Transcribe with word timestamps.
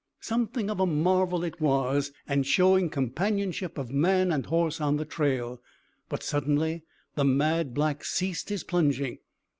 _"Something 0.25 0.71
of 0.71 0.79
a 0.79 0.87
marvel 0.87 1.43
it 1.43 1.61
was, 1.61 2.11
and 2.27 2.43
showing 2.43 2.89
companionship 2.89 3.77
of 3.77 3.91
man 3.91 4.31
and 4.31 4.43
horse 4.47 4.81
on 4.81 4.97
the 4.97 5.05
trail; 5.05 5.61
but 6.09 6.23
suddenly 6.23 6.81
the 7.13 7.23
mad 7.23 7.75
black 7.75 8.03
ceased 8.03 8.49
his 8.49 8.63
plunging. 8.63 9.19